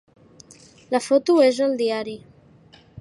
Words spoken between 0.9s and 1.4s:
La foto